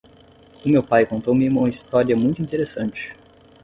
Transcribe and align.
O 0.65 0.69
meu 0.69 0.81
pai 0.81 1.05
contou-me 1.05 1.47
uma 1.47 1.69
história 1.69 2.17
muito 2.17 2.41
interessante. 2.41 3.13